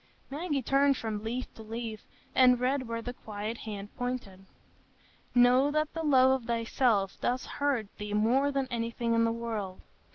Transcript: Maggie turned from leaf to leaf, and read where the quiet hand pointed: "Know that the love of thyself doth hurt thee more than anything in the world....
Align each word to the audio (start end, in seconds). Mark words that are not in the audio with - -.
Maggie 0.31 0.63
turned 0.63 0.97
from 0.97 1.23
leaf 1.23 1.53
to 1.53 1.61
leaf, 1.61 2.07
and 2.33 2.59
read 2.59 2.87
where 2.87 3.03
the 3.03 3.13
quiet 3.13 3.59
hand 3.59 3.95
pointed: 3.97 4.47
"Know 5.35 5.69
that 5.69 5.93
the 5.93 6.01
love 6.01 6.31
of 6.41 6.47
thyself 6.47 7.19
doth 7.21 7.45
hurt 7.45 7.85
thee 7.99 8.15
more 8.15 8.51
than 8.51 8.67
anything 8.71 9.13
in 9.13 9.25
the 9.25 9.31
world.... 9.31 9.81